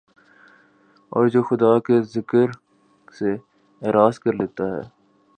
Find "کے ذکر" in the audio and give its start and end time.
1.79-2.51